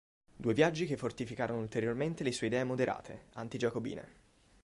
Due 0.35 0.55
viaggi 0.55 0.87
che 0.87 0.97
fortificarono 0.97 1.59
ulteriormente 1.59 2.23
le 2.23 2.31
sue 2.31 2.47
idee 2.47 2.63
moderate, 2.63 3.25
anti-giacobine. 3.33 4.07